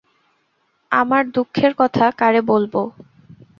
[0.91, 2.73] আমার দুঃখের কথা কারে বলব?